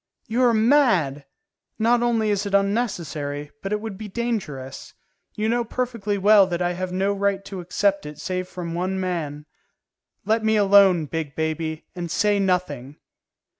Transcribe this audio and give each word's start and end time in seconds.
"You 0.27 0.41
are 0.45 0.51
mad; 0.55 1.25
not 1.77 2.01
only 2.01 2.31
is 2.31 2.47
it 2.47 2.55
unnecessary, 2.55 3.51
but 3.61 3.71
it 3.71 3.79
would 3.79 3.99
be 3.99 4.07
dangerous. 4.07 4.95
You 5.35 5.47
know 5.47 5.63
perfectly 5.63 6.17
well 6.17 6.47
that 6.47 6.59
I 6.59 6.71
have 6.73 6.91
no 6.91 7.13
right 7.13 7.45
to 7.45 7.59
accept 7.59 8.07
it 8.07 8.17
save 8.17 8.47
from 8.47 8.73
one 8.73 8.99
man. 8.99 9.45
Let 10.25 10.43
me 10.43 10.55
alone, 10.55 11.05
big 11.05 11.35
baby, 11.35 11.85
and 11.95 12.09
say 12.09 12.39
nothing." 12.39 12.97